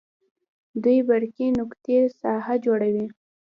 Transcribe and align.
دوې 0.83 0.97
برقي 1.07 1.47
نقطې 1.59 1.97
ساحه 2.19 2.55
جوړوي. 2.65 3.07